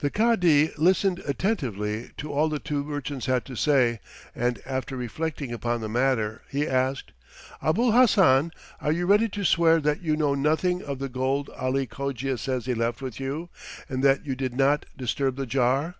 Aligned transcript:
The 0.00 0.10
Cadi 0.10 0.72
listened 0.76 1.20
attentively 1.20 2.10
to 2.16 2.32
all 2.32 2.48
the 2.48 2.58
two 2.58 2.82
merchants 2.82 3.26
had 3.26 3.44
to 3.44 3.54
say 3.54 4.00
and 4.34 4.60
after 4.66 4.96
reflecting 4.96 5.52
upon 5.52 5.80
the 5.80 5.88
matter 5.88 6.42
he 6.50 6.66
asked, 6.66 7.12
"Abul 7.62 7.92
Hassan, 7.92 8.50
are 8.80 8.90
you 8.90 9.06
ready 9.06 9.28
to 9.28 9.44
swear 9.44 9.80
that 9.80 10.02
you 10.02 10.16
know 10.16 10.34
nothing 10.34 10.82
of 10.82 10.98
the 10.98 11.08
gold 11.08 11.50
Ali 11.50 11.86
Cogia 11.86 12.36
says 12.36 12.66
he 12.66 12.74
left 12.74 13.00
with 13.00 13.20
you, 13.20 13.48
and 13.88 14.02
that 14.02 14.26
you 14.26 14.34
did 14.34 14.56
not 14.56 14.86
disturb 14.96 15.36
the 15.36 15.46
jar?" 15.46 15.94